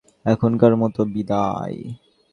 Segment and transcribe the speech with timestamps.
[0.25, 1.77] এখনকার মতো বিদায়!